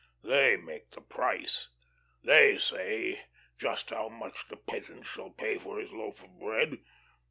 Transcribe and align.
They 0.23 0.57
make 0.57 0.89
the 0.89 1.01
price. 1.01 1.67
They 2.23 2.57
say 2.57 3.21
just 3.59 3.91
how 3.91 4.09
much 4.09 4.47
the 4.49 4.57
peasant 4.57 5.05
shall 5.05 5.29
pay 5.29 5.59
for 5.59 5.77
his 5.77 5.93
loaf 5.93 6.23
of 6.23 6.39
bread. 6.39 6.79